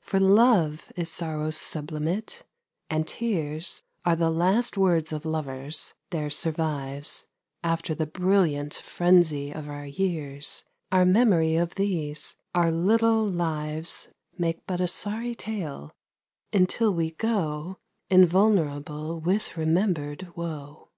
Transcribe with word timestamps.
For 0.00 0.20
love 0.20 0.92
is 0.94 1.10
sorrow's 1.10 1.56
sublimate, 1.56 2.44
and 2.88 3.04
tears 3.04 3.82
Are 4.04 4.14
the 4.14 4.30
last 4.30 4.78
words 4.78 5.12
of 5.12 5.24
lovers, 5.24 5.94
there 6.10 6.30
survives 6.30 7.26
After 7.64 7.92
the 7.92 8.06
brilliant 8.06 8.74
frenzy 8.74 9.50
of 9.50 9.68
our 9.68 9.84
years, 9.84 10.62
Our 10.92 11.04
memory 11.04 11.56
of 11.56 11.74
these; 11.74 12.36
our 12.54 12.70
little 12.70 13.26
lives 13.28 14.08
Make 14.38 14.64
but 14.68 14.80
a 14.80 14.86
sorry 14.86 15.34
tale, 15.34 15.90
until 16.52 16.94
we 16.94 17.10
go 17.10 17.78
Invulnerable 18.08 19.18
with 19.18 19.56
remembered 19.56 20.28
woe. 20.36 20.90